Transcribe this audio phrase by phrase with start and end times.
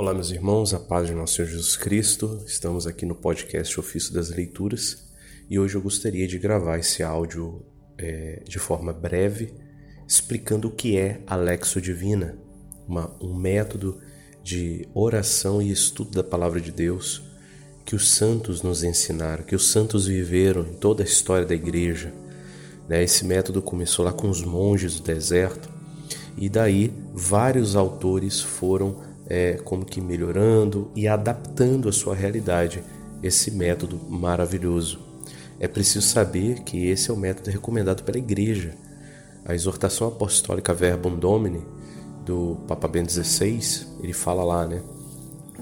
[0.00, 2.42] Olá, meus irmãos, a paz de nosso Senhor Jesus Cristo.
[2.46, 5.06] Estamos aqui no podcast Ofício das Leituras
[5.50, 7.62] e hoje eu gostaria de gravar esse áudio
[7.98, 9.52] é, de forma breve,
[10.08, 12.38] explicando o que é a Lexo Divina,
[12.88, 14.00] uma, um método
[14.42, 17.22] de oração e estudo da Palavra de Deus
[17.84, 22.10] que os santos nos ensinaram, que os santos viveram em toda a história da igreja.
[22.88, 23.02] Né?
[23.02, 25.68] Esse método começou lá com os monges do deserto
[26.38, 32.82] e daí vários autores foram é, como que melhorando e adaptando à sua realidade
[33.22, 34.98] esse método maravilhoso.
[35.60, 38.74] É preciso saber que esse é o método recomendado pela Igreja.
[39.44, 41.64] A exortação apostólica Verbum Domini
[42.26, 44.82] do Papa Bento XVI, ele fala lá, né?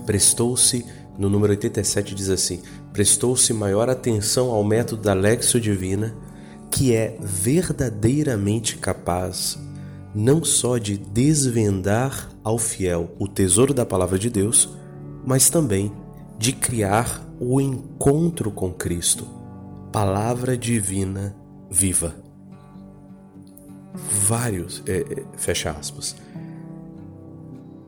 [0.06, 0.86] Prestou-se,
[1.18, 6.14] no número 87 diz assim: prestou-se maior atenção ao método da Lexio Divina,
[6.70, 9.58] que é verdadeiramente capaz
[10.14, 14.70] não só de desvendar ao fiel o tesouro da palavra de Deus,
[15.22, 15.92] mas também
[16.38, 19.26] de criar o encontro com Cristo,
[19.92, 21.36] palavra divina
[21.70, 22.14] viva.
[23.92, 26.16] Vários, é, é, fecha aspas.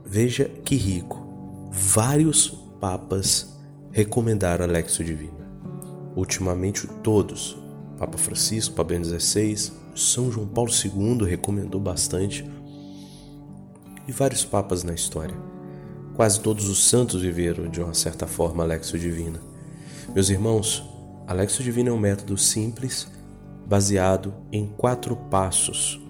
[0.04, 1.26] Veja que rico.
[1.72, 3.58] Vários papas
[3.90, 5.50] recomendaram a Lexio Divina.
[6.14, 7.56] Ultimamente todos,
[7.96, 12.44] Papa Francisco, Papa Bento XVI, São João Paulo II recomendou bastante
[14.10, 15.36] e vários papas na história.
[16.14, 19.40] Quase todos os santos viveram de uma certa forma a Divina.
[20.12, 20.84] Meus irmãos,
[21.26, 23.06] a Lexio Divina é um método simples,
[23.64, 26.00] baseado em quatro passos.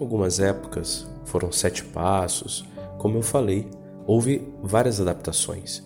[0.00, 2.64] Algumas épocas foram sete passos,
[2.96, 3.68] como eu falei,
[4.06, 5.82] houve várias adaptações.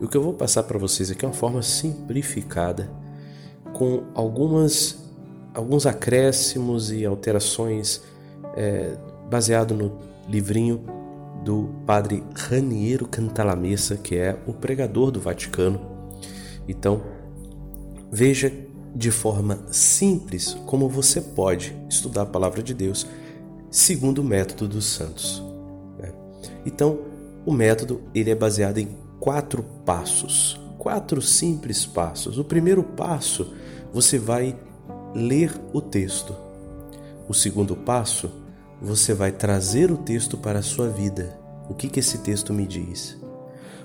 [0.00, 2.90] E o que eu vou passar para vocês aqui é uma forma simplificada,
[3.72, 4.98] com algumas
[5.54, 8.02] alguns acréscimos e alterações
[8.56, 8.96] é,
[9.28, 10.84] baseado no livrinho
[11.44, 15.80] do padre Raniero Cantalamessa, que é o pregador do Vaticano.
[16.68, 17.02] Então,
[18.10, 18.52] veja
[18.94, 23.06] de forma simples como você pode estudar a palavra de Deus
[23.70, 25.42] segundo o método dos santos.
[25.98, 26.12] Né?
[26.66, 26.98] Então,
[27.46, 28.88] o método ele é baseado em
[29.18, 32.38] quatro passos, quatro simples passos.
[32.38, 33.54] O primeiro passo,
[33.92, 34.58] você vai
[35.14, 36.34] ler o texto.
[37.28, 38.30] O segundo passo,
[38.80, 41.38] você vai trazer o texto para a sua vida.
[41.68, 43.16] O que, que esse texto me diz?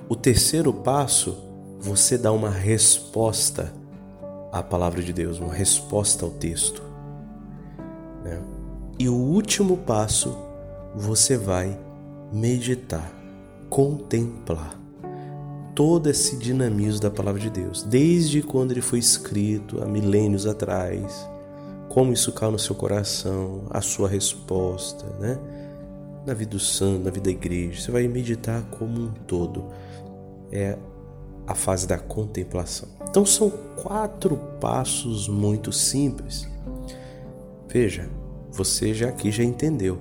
[0.07, 1.37] O terceiro passo,
[1.79, 3.73] você dá uma resposta
[4.51, 6.81] à palavra de Deus, uma resposta ao texto.
[8.23, 8.41] Né?
[8.97, 10.37] E o último passo,
[10.95, 11.77] você vai
[12.31, 13.11] meditar,
[13.69, 14.79] contemplar
[15.75, 21.29] todo esse dinamismo da palavra de Deus, desde quando ele foi escrito há milênios atrás,
[21.89, 25.37] como isso cai no seu coração, a sua resposta, né?
[26.25, 29.65] Na vida do santo, na vida da igreja, você vai meditar como um todo.
[30.51, 30.77] É
[31.47, 32.89] a fase da contemplação.
[33.07, 36.47] Então são quatro passos muito simples.
[37.67, 38.09] Veja,
[38.51, 39.99] você já aqui já entendeu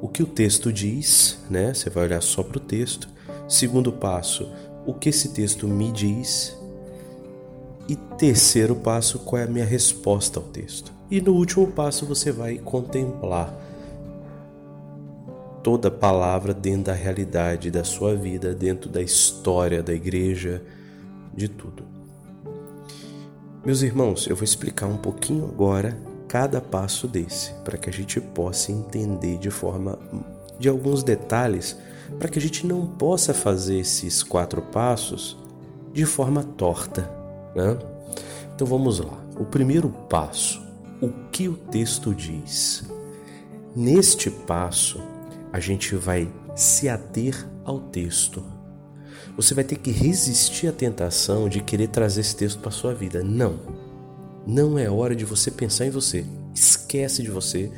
[0.00, 1.72] o que o texto diz, né?
[1.72, 3.08] Você vai olhar só para o texto.
[3.48, 4.50] Segundo passo,
[4.84, 6.60] o que esse texto me diz.
[7.88, 10.92] E terceiro passo, qual é a minha resposta ao texto.
[11.10, 13.52] E no último passo você vai contemplar
[15.62, 20.62] toda palavra dentro da realidade da sua vida, dentro da história da igreja,
[21.34, 21.84] de tudo.
[23.64, 28.20] Meus irmãos, eu vou explicar um pouquinho agora cada passo desse, para que a gente
[28.20, 29.98] possa entender de forma
[30.58, 31.76] de alguns detalhes,
[32.18, 35.36] para que a gente não possa fazer esses quatro passos
[35.92, 37.08] de forma torta,
[37.54, 37.78] né?
[38.54, 39.18] Então vamos lá.
[39.38, 40.62] O primeiro passo
[41.02, 42.84] o que o texto diz.
[43.74, 45.02] Neste passo,
[45.52, 48.42] a gente vai se ater ao texto.
[49.36, 53.24] Você vai ter que resistir à tentação de querer trazer esse texto para sua vida.
[53.24, 53.58] Não.
[54.46, 56.24] Não é hora de você pensar em você.
[56.54, 57.72] Esquece de você,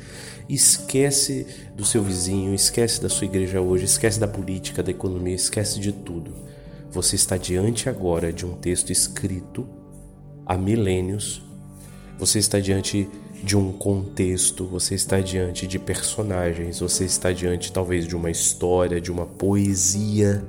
[0.49, 5.79] esquece do seu vizinho, esquece da sua igreja hoje, esquece da política, da economia, esquece
[5.79, 6.31] de tudo.
[6.95, 9.67] Você está diante agora de um texto escrito
[10.45, 11.45] há milênios
[12.17, 13.09] você está diante
[13.43, 19.01] de um contexto, você está diante de personagens, você está diante talvez de uma história,
[19.01, 20.43] de uma poesia.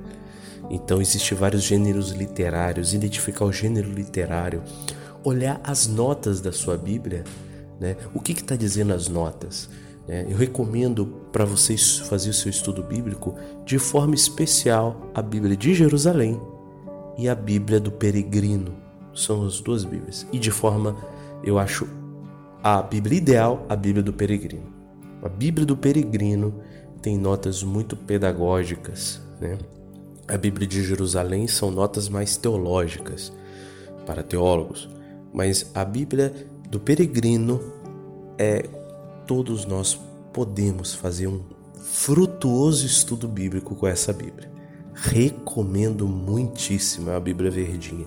[0.70, 4.62] Então existem vários gêneros literários, identificar o gênero literário,
[5.24, 7.24] olhar as notas da sua Bíblia,
[7.80, 7.96] né?
[8.14, 9.68] O que está dizendo as notas?
[10.06, 10.26] Né?
[10.28, 15.74] Eu recomendo para vocês fazer o seu estudo bíblico de forma especial a Bíblia de
[15.74, 16.40] Jerusalém
[17.18, 18.74] e a Bíblia do Peregrino.
[19.14, 20.26] São as duas Bíblias.
[20.32, 20.96] E de forma
[21.42, 21.88] eu acho
[22.62, 24.74] a Bíblia ideal, a Bíblia do Peregrino.
[25.22, 26.54] A Bíblia do Peregrino
[27.00, 29.58] tem notas muito pedagógicas, né?
[30.28, 33.32] A Bíblia de Jerusalém são notas mais teológicas
[34.04, 34.88] para teólogos,
[35.32, 36.34] mas a Bíblia
[36.68, 37.60] do peregrino
[38.36, 38.64] é
[39.26, 39.98] todos nós
[40.32, 41.42] podemos fazer um
[41.74, 44.50] frutuoso estudo bíblico com essa Bíblia.
[44.94, 48.06] Recomendo muitíssimo a Bíblia Verdinha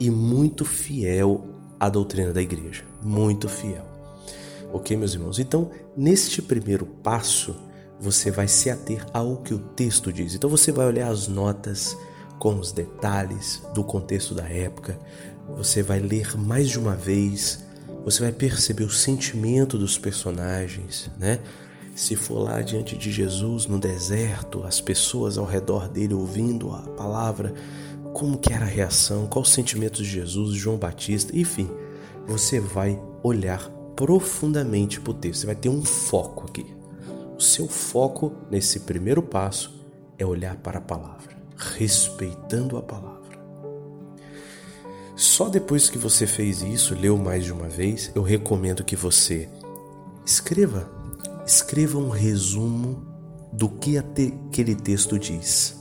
[0.00, 1.46] e muito fiel
[1.78, 3.84] à doutrina da igreja, muito fiel.
[4.72, 5.38] Ok, meus irmãos?
[5.38, 7.56] Então, neste primeiro passo,
[8.00, 10.34] você vai se ater ao que o texto diz.
[10.34, 11.96] Então, você vai olhar as notas
[12.38, 14.98] com os detalhes do contexto da época,
[15.56, 17.64] você vai ler mais de uma vez,
[18.04, 21.40] você vai perceber o sentimento dos personagens, né?
[21.94, 26.82] Se for lá diante de Jesus no deserto, as pessoas ao redor dele ouvindo a
[26.82, 27.52] palavra,
[28.12, 31.68] como que era a reação, qual o sentimento de Jesus, João Batista, enfim,
[32.26, 36.66] você vai olhar profundamente para o texto, você vai ter um foco aqui.
[37.36, 39.84] O seu foco nesse primeiro passo
[40.16, 43.17] é olhar para a palavra, respeitando a palavra.
[45.18, 49.48] Só depois que você fez isso, leu mais de uma vez, eu recomendo que você
[50.24, 50.88] escreva,
[51.44, 53.04] escreva um resumo
[53.52, 55.76] do que aquele texto diz.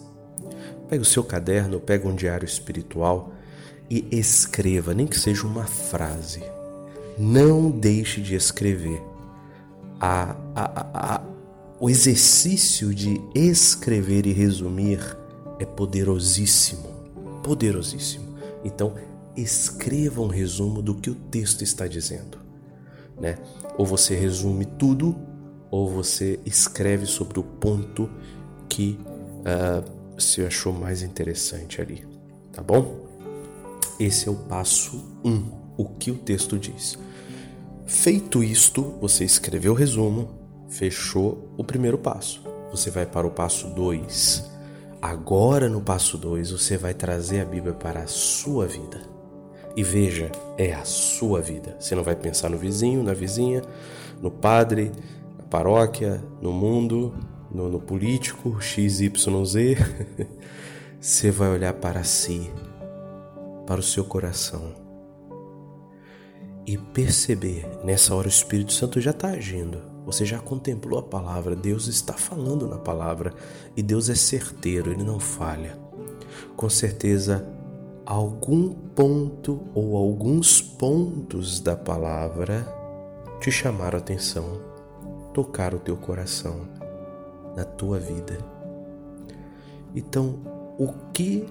[0.89, 3.31] Pega o seu caderno, pega um diário espiritual
[3.88, 6.42] e escreva, nem que seja uma frase.
[7.16, 9.04] Não deixe de escrever.
[10.00, 11.22] A, a, a,
[11.80, 15.00] o exercício de escrever e resumir
[15.60, 16.89] é poderosíssimo.
[17.44, 18.36] Poderosíssimo.
[18.66, 18.94] Então,
[19.38, 22.39] escreva um resumo do que o texto está dizendo.
[23.19, 23.38] Né?
[23.78, 25.16] Ou você resume tudo,
[25.69, 28.10] ou você escreve sobre o ponto
[28.68, 29.00] que
[29.39, 29.84] uh,
[30.16, 32.06] você achou mais interessante ali.
[32.51, 33.06] Tá bom?
[34.00, 36.98] Esse é o passo 1, um, o que o texto diz.
[37.86, 40.30] Feito isto, você escreveu o resumo,
[40.68, 42.44] fechou o primeiro passo.
[42.72, 44.44] Você vai para o passo 2.
[45.01, 49.17] Agora, no passo 2, você vai trazer a Bíblia para a sua vida.
[49.77, 51.77] E veja, é a sua vida.
[51.79, 53.62] Você não vai pensar no vizinho, na vizinha,
[54.19, 54.91] no padre,
[55.38, 57.13] na paróquia, no mundo,
[57.51, 59.12] no, no político XYZ.
[61.00, 62.51] Você vai olhar para si,
[63.68, 64.74] para o seu coração
[66.65, 69.81] e perceber, nessa hora o Espírito Santo já está agindo.
[70.07, 73.31] Você já contemplou a palavra, Deus está falando na palavra
[73.75, 75.77] e Deus é certeiro, ele não falha.
[76.56, 77.47] Com certeza
[78.07, 82.65] algum ponto ou alguns pontos da palavra
[83.42, 84.62] te chamaram atenção,
[85.33, 86.69] tocaram o teu coração,
[87.54, 88.38] na tua vida.
[89.94, 90.39] Então,
[90.80, 91.45] o que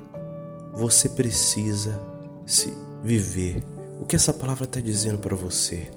[0.72, 2.00] você precisa
[2.46, 3.62] se viver?
[4.00, 5.90] O que essa palavra está dizendo para você?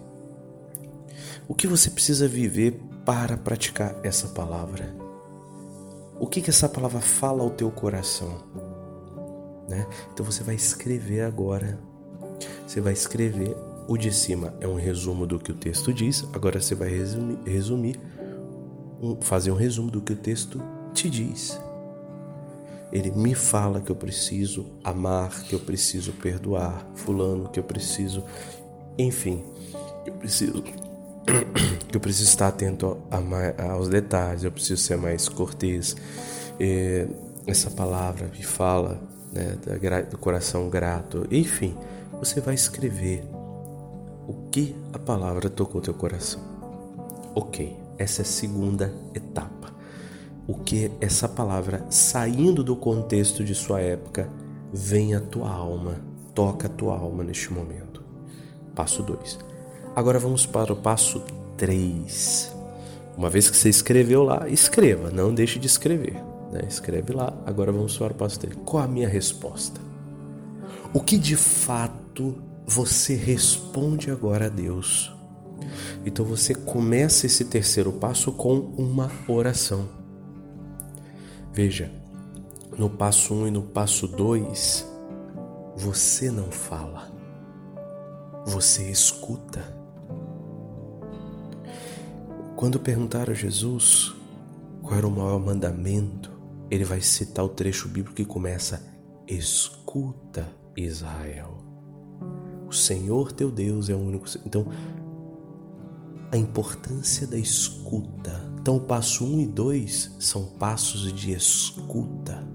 [1.47, 4.93] O que você precisa viver para praticar essa palavra?
[6.19, 8.68] O que, que essa palavra fala ao teu coração?
[9.69, 9.87] Né?
[10.13, 11.79] Então você vai escrever agora.
[12.67, 13.55] Você vai escrever.
[13.87, 16.23] O de cima é um resumo do que o texto diz.
[16.31, 17.99] Agora você vai resumir, resumir
[19.01, 20.61] um, fazer um resumo do que o texto
[20.93, 21.59] te diz.
[22.91, 28.23] Ele me fala que eu preciso amar, que eu preciso perdoar fulano, que eu preciso,
[28.97, 29.43] enfim,
[30.05, 30.63] eu preciso
[31.87, 32.97] que eu preciso estar atento
[33.57, 35.95] aos detalhes, eu preciso ser mais cortês.
[36.59, 37.07] É,
[37.47, 39.57] essa palavra me fala né,
[40.09, 41.75] do coração grato, enfim,
[42.19, 43.23] você vai escrever
[44.27, 46.41] o que a palavra tocou teu coração.
[47.33, 49.73] Ok, essa é a segunda etapa.
[50.47, 54.29] O que essa palavra, saindo do contexto de sua época,
[54.73, 55.95] vem à tua alma,
[56.33, 58.03] toca a tua alma neste momento.
[58.75, 59.39] Passo 2.
[59.95, 61.21] Agora vamos para o passo
[61.57, 62.55] 3.
[63.17, 66.28] Uma vez que você escreveu lá, escreva, não deixe de escrever.
[66.51, 66.61] Né?
[66.67, 67.33] Escreve lá.
[67.45, 68.55] Agora vamos para o passo dele.
[68.65, 69.79] Qual a minha resposta?
[70.93, 75.13] O que de fato você responde agora a Deus?
[76.05, 79.87] Então você começa esse terceiro passo com uma oração.
[81.51, 81.91] Veja,
[82.77, 84.87] no passo 1 um e no passo 2,
[85.75, 87.11] você não fala,
[88.45, 89.77] você escuta.
[92.55, 94.13] Quando perguntaram a Jesus
[94.81, 96.28] qual era o maior mandamento,
[96.69, 98.85] ele vai citar o trecho bíblico que começa:
[99.27, 101.57] Escuta, Israel.
[102.67, 104.25] O Senhor teu Deus é o único.
[104.45, 104.67] Então,
[106.31, 108.47] a importância da escuta.
[108.59, 112.47] Então, o passo 1 um e 2 são passos de escuta.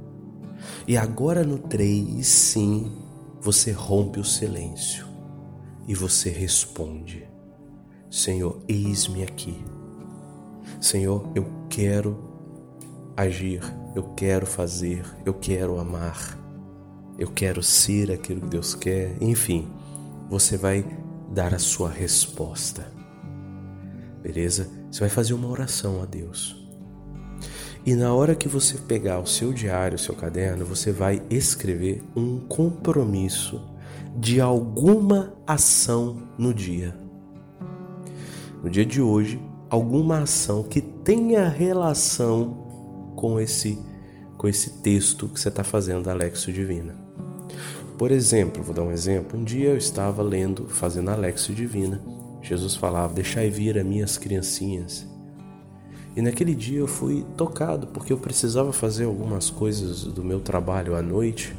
[0.87, 2.93] E agora no 3, sim,
[3.41, 5.07] você rompe o silêncio
[5.89, 7.27] e você responde:
[8.11, 9.65] Senhor, eis-me aqui.
[10.81, 12.34] Senhor, eu quero
[13.17, 13.61] agir,
[13.95, 16.39] eu quero fazer, eu quero amar,
[17.19, 19.69] eu quero ser aquilo que Deus quer, enfim,
[20.29, 20.85] você vai
[21.31, 22.93] dar a sua resposta.
[24.23, 24.69] Beleza?
[24.91, 26.65] Você vai fazer uma oração a Deus.
[27.87, 32.03] E na hora que você pegar o seu diário, o seu caderno, você vai escrever
[32.17, 33.61] um compromisso
[34.17, 36.97] de alguma ação no dia.
[38.63, 42.64] No dia de hoje, alguma ação que tenha relação
[43.15, 43.79] com esse
[44.37, 46.95] com esse texto que você está fazendo da Lexio Divina.
[47.97, 49.39] Por exemplo, vou dar um exemplo.
[49.39, 52.01] Um dia eu estava lendo, fazendo a Lexio Divina.
[52.43, 55.07] Jesus falava: Deixai vir as minhas criancinhas
[56.17, 60.95] e naquele dia eu fui tocado porque eu precisava fazer algumas coisas do meu trabalho
[60.95, 61.55] à noite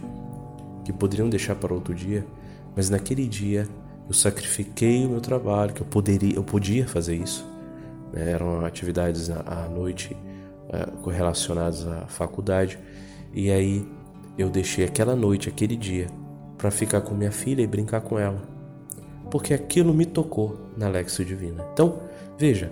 [0.85, 2.25] que poderiam deixar para outro dia,
[2.75, 3.67] mas naquele dia
[4.07, 7.45] eu sacrifiquei o meu trabalho, que eu poderia, eu podia fazer isso.
[8.13, 8.31] Né?
[8.31, 10.15] Eram atividades à noite
[10.69, 12.79] uh, relacionadas à faculdade
[13.33, 13.85] e aí
[14.37, 16.07] eu deixei aquela noite, aquele dia,
[16.57, 18.41] para ficar com minha filha e brincar com ela,
[19.29, 21.65] porque aquilo me tocou na Lexo Divina.
[21.73, 21.99] Então,
[22.37, 22.71] veja,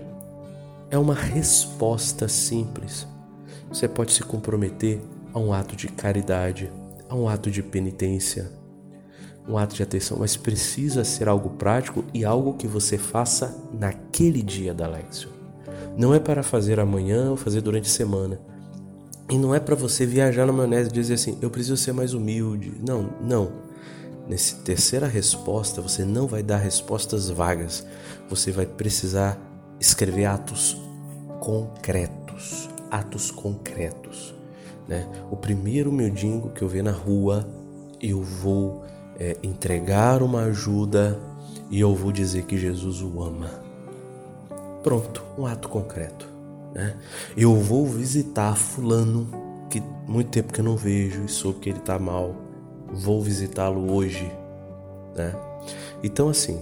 [0.90, 3.06] é uma resposta simples.
[3.68, 5.00] Você pode se comprometer
[5.32, 6.70] a um ato de caridade,
[7.08, 8.50] a um ato de penitência,
[9.46, 14.42] um ato de atenção, mas precisa ser algo prático e algo que você faça naquele
[14.42, 15.33] dia da Lexio.
[15.96, 18.40] Não é para fazer amanhã ou fazer durante a semana.
[19.30, 22.12] E não é para você viajar na maionese e dizer assim, eu preciso ser mais
[22.12, 22.72] humilde.
[22.86, 23.52] Não, não.
[24.28, 27.86] Nessa terceira resposta, você não vai dar respostas vagas.
[28.28, 29.38] Você vai precisar
[29.80, 30.76] escrever atos
[31.40, 34.34] concretos, atos concretos.
[34.88, 35.06] Né?
[35.30, 37.48] O primeiro mendigo que eu ver na rua,
[38.00, 38.82] eu vou
[39.18, 41.18] é, entregar uma ajuda
[41.70, 43.63] e eu vou dizer que Jesus o ama.
[44.84, 46.28] Pronto, um ato concreto.
[46.74, 46.94] Né?
[47.34, 49.26] Eu vou visitar fulano
[49.70, 52.36] que muito tempo que eu não vejo e soube que ele está mal.
[52.92, 54.30] Vou visitá-lo hoje.
[55.16, 55.34] Né?
[56.02, 56.60] Então assim,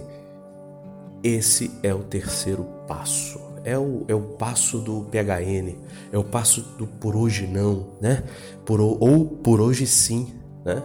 [1.21, 3.41] esse é o terceiro passo.
[3.65, 5.75] É o, é o passo do PHN,
[6.11, 8.21] é o passo do por hoje não, né?
[8.65, 10.33] Por, ou por hoje sim,
[10.65, 10.83] né?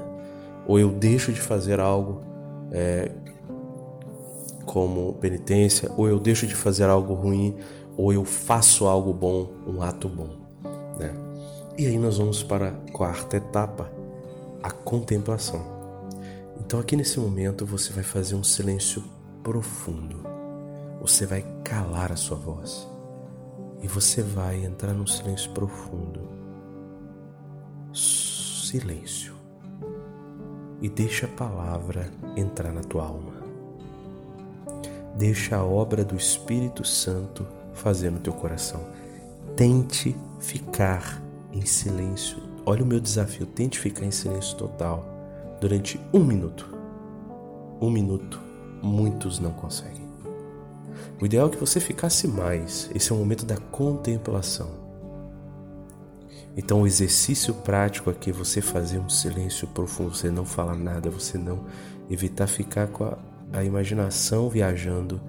[0.64, 2.23] Ou eu deixo de fazer algo
[2.71, 3.11] é,
[4.69, 7.57] como penitência, ou eu deixo de fazer algo ruim,
[7.97, 10.29] ou eu faço algo bom, um ato bom,
[10.99, 11.15] né?
[11.77, 13.91] E aí nós vamos para a quarta etapa,
[14.63, 15.65] a contemplação.
[16.61, 19.03] Então aqui nesse momento você vai fazer um silêncio
[19.43, 20.21] profundo.
[21.01, 22.87] Você vai calar a sua voz
[23.81, 26.29] e você vai entrar num silêncio profundo.
[27.93, 29.33] Silêncio.
[30.83, 33.38] E deixa a palavra entrar na tua alma.
[35.19, 37.45] Deixa a obra do Espírito Santo
[37.75, 38.81] fazer no teu coração.
[39.57, 41.21] Tente ficar
[41.53, 42.39] em silêncio.
[42.65, 43.45] Olha o meu desafio.
[43.45, 45.05] Tente ficar em silêncio total
[45.61, 46.73] durante um minuto.
[47.81, 48.41] Um minuto
[48.81, 50.07] muitos não conseguem.
[51.21, 52.89] O ideal é que você ficasse mais.
[52.95, 54.71] Esse é o momento da contemplação.
[56.57, 61.11] Então, o exercício prático aqui é você fazer um silêncio profundo, você não falar nada,
[61.11, 61.65] você não
[62.09, 63.19] evitar ficar com a,
[63.52, 65.21] a imaginação viajando,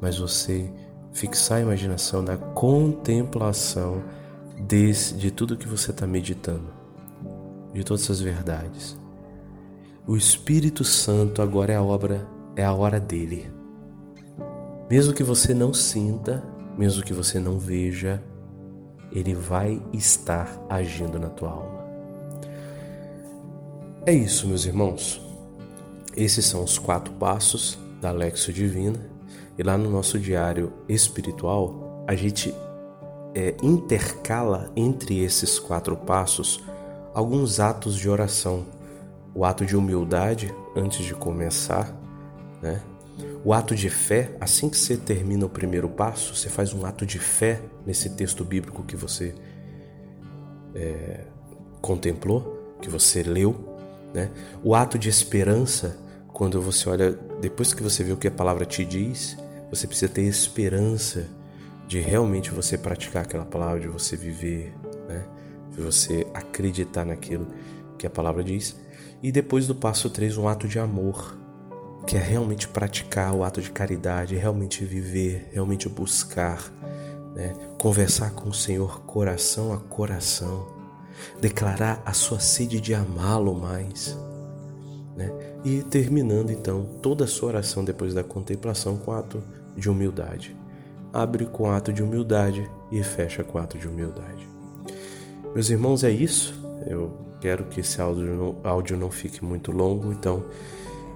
[0.00, 0.70] mas você
[1.12, 4.02] fixar a imaginação na contemplação
[4.60, 6.72] desse, de tudo que você está meditando,
[7.72, 8.98] de todas essas verdades.
[10.06, 13.50] O Espírito Santo agora é a obra é a hora dele.
[14.88, 16.42] Mesmo que você não sinta,
[16.76, 18.22] mesmo que você não veja,
[19.12, 21.84] ele vai estar agindo na tua alma.
[24.06, 25.25] É isso, meus irmãos.
[26.16, 28.98] Esses são os quatro passos da Lexo Divina.
[29.58, 32.54] E lá no nosso diário espiritual, a gente
[33.34, 36.62] é, intercala entre esses quatro passos
[37.12, 38.64] alguns atos de oração.
[39.34, 41.94] O ato de humildade antes de começar,
[42.62, 42.82] né?
[43.44, 47.06] O ato de fé, assim que você termina o primeiro passo, você faz um ato
[47.06, 49.34] de fé nesse texto bíblico que você
[50.74, 51.20] é,
[51.80, 53.54] contemplou, que você leu.
[54.12, 54.30] Né?
[54.64, 55.96] O ato de esperança,
[56.36, 59.38] quando você olha, depois que você vê o que a palavra te diz,
[59.70, 61.26] você precisa ter esperança
[61.88, 64.74] de realmente você praticar aquela palavra, de você viver,
[65.08, 65.24] né?
[65.70, 67.46] de você acreditar naquilo
[67.96, 68.76] que a palavra diz.
[69.22, 71.38] E depois do passo 3, um ato de amor
[72.06, 76.70] que é realmente praticar o ato de caridade, realmente viver, realmente buscar,
[77.34, 77.54] né?
[77.80, 80.66] conversar com o Senhor coração a coração,
[81.40, 84.14] declarar a sua sede de amá-lo mais.
[85.16, 85.32] Né?
[85.64, 89.42] E terminando então toda a sua oração depois da contemplação com ato
[89.74, 90.54] de humildade.
[91.12, 94.46] Abre com ato de humildade e fecha com ato de humildade.
[95.54, 96.54] Meus irmãos, é isso.
[96.86, 100.44] Eu quero que esse áudio não, áudio não fique muito longo, então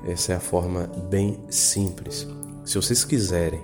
[0.07, 2.27] essa é a forma bem simples.
[2.65, 3.61] Se vocês quiserem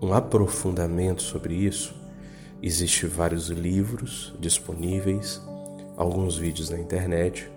[0.00, 1.94] um aprofundamento sobre isso,
[2.60, 5.40] existem vários livros disponíveis,
[5.96, 7.48] alguns vídeos na internet.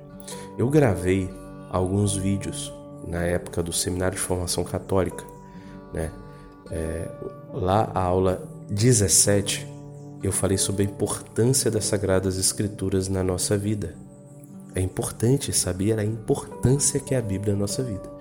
[0.55, 1.27] Eu gravei
[1.69, 2.73] alguns vídeos
[3.07, 5.23] na época do Seminário de Formação Católica,
[5.93, 6.11] né?
[6.71, 7.07] É,
[7.53, 9.67] lá a aula 17
[10.23, 13.95] eu falei sobre a importância das Sagradas Escrituras na nossa vida.
[14.73, 18.11] É importante saber a importância que é a Bíblia na nossa vida.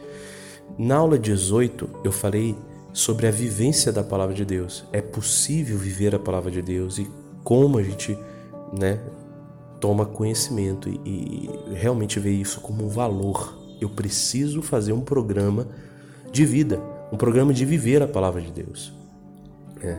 [0.78, 2.54] Na aula 18 eu falei
[2.92, 4.84] sobre a vivência da palavra de Deus.
[4.92, 7.10] É possível viver a palavra de Deus e
[7.42, 8.16] como a gente,
[8.78, 9.00] né,
[9.84, 13.54] toma conhecimento e, e realmente vê isso como um valor.
[13.78, 15.68] Eu preciso fazer um programa
[16.32, 16.80] de vida,
[17.12, 18.94] um programa de viver a palavra de Deus.
[19.82, 19.98] É.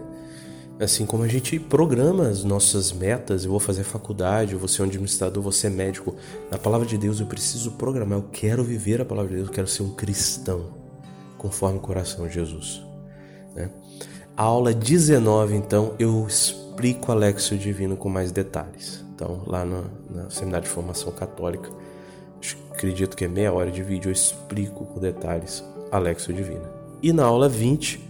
[0.79, 4.81] Assim como a gente programa as nossas metas, eu vou fazer faculdade, eu vou ser
[4.81, 6.15] um administrador, vou ser médico.
[6.49, 9.53] Na palavra de Deus eu preciso programar, eu quero viver a palavra de Deus, eu
[9.53, 10.73] quero ser um cristão,
[11.37, 12.81] conforme o coração de Jesus.
[13.53, 13.69] Né?
[14.35, 19.04] A aula 19, então, eu explico a Lexio Divino com mais detalhes.
[19.15, 19.89] Então, lá no,
[20.29, 21.71] Seminário de Formação Católica,
[22.71, 26.69] acredito que é meia hora de vídeo, eu explico com detalhes a Lexio Divina.
[27.01, 28.03] E na aula 20,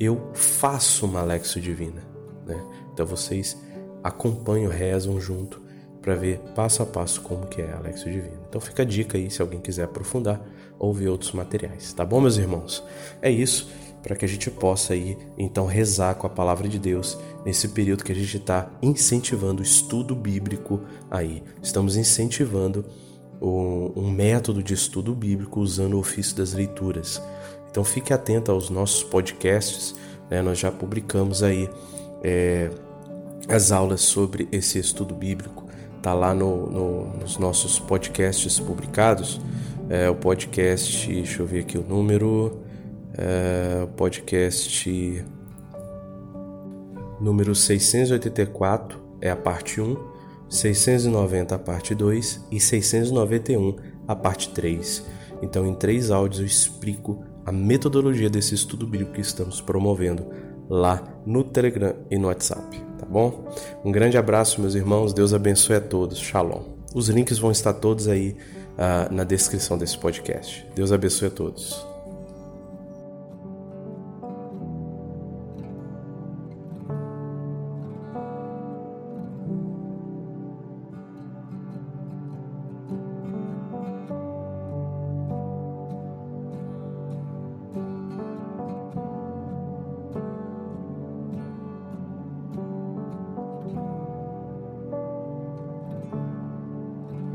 [0.00, 2.02] eu faço uma Lexio Divina.
[2.46, 2.58] Né?
[2.92, 3.56] Então, vocês
[4.02, 5.60] acompanham, rezam junto
[6.00, 8.38] para ver passo a passo como que é a Lexio Divina.
[8.48, 10.40] Então fica a dica aí se alguém quiser aprofundar
[10.78, 12.84] ou ver outros materiais, tá bom, meus irmãos?
[13.20, 13.68] É isso
[14.06, 18.04] para que a gente possa aí então rezar com a palavra de Deus nesse período
[18.04, 21.42] que a gente está incentivando o estudo bíblico aí.
[21.60, 22.84] Estamos incentivando
[23.42, 27.20] um, um método de estudo bíblico usando o ofício das leituras.
[27.68, 29.96] Então fique atento aos nossos podcasts,
[30.30, 30.40] né?
[30.40, 31.68] nós já publicamos aí
[32.22, 32.70] é,
[33.48, 35.66] as aulas sobre esse estudo bíblico.
[36.00, 39.40] Tá lá no, no, nos nossos podcasts publicados.
[39.90, 42.65] É, o podcast, deixa eu ver aqui o número
[43.18, 45.24] é, podcast
[47.20, 49.96] número 684 é a parte 1,
[50.48, 53.76] 690 a parte 2 e 691
[54.06, 55.04] a parte 3.
[55.42, 60.26] Então, em três áudios eu explico a metodologia desse estudo bíblico que estamos promovendo
[60.68, 63.46] lá no Telegram e no WhatsApp, tá bom?
[63.84, 65.12] Um grande abraço, meus irmãos.
[65.12, 66.18] Deus abençoe a todos.
[66.18, 66.62] Shalom.
[66.94, 68.36] Os links vão estar todos aí
[68.72, 70.66] uh, na descrição desse podcast.
[70.74, 71.95] Deus abençoe a todos.